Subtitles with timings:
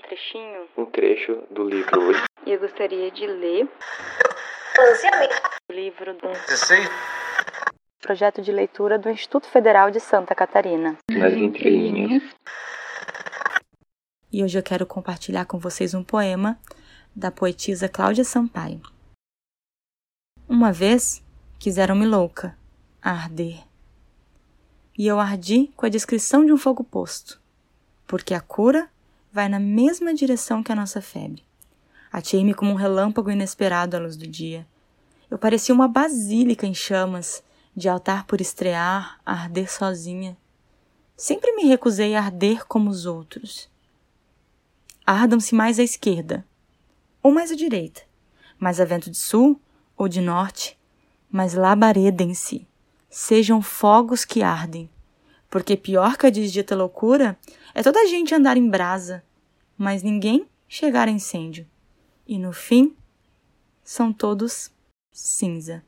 [0.00, 2.12] trechinho, um trecho do livro
[2.44, 3.68] e eu gostaria de ler
[5.68, 6.28] o livro do
[8.00, 10.96] projeto de leitura do Instituto Federal de Santa Catarina.
[11.10, 12.22] Nas entrelinhas.
[14.32, 16.58] E hoje eu quero compartilhar com vocês um poema
[17.14, 18.80] da poetisa Cláudia Sampaio.
[20.48, 21.22] Uma vez
[21.58, 22.58] quiseram-me louca,
[23.00, 23.62] a arder.
[24.98, 27.40] E eu ardi com a descrição de um fogo posto,
[28.06, 28.90] porque a cura
[29.32, 31.42] vai na mesma direção que a nossa febre.
[32.12, 34.66] Atei-me como um relâmpago inesperado à luz do dia.
[35.30, 37.42] Eu parecia uma basílica em chamas,
[37.74, 40.36] de altar por estrear, a arder sozinha.
[41.16, 43.70] Sempre me recusei a arder como os outros.
[45.06, 46.44] Ardam-se mais à esquerda,
[47.22, 48.02] ou mais à direita,
[48.58, 49.58] mais a vento de sul
[49.96, 50.78] ou de norte,
[51.30, 52.68] mas labaredem-se,
[53.08, 54.90] sejam fogos que ardem,
[55.52, 57.38] porque pior que a desdita loucura
[57.74, 59.22] é toda a gente andar em brasa,
[59.76, 61.68] mas ninguém chegar a incêndio,
[62.26, 62.96] e no fim
[63.84, 64.70] são todos
[65.12, 65.84] cinza.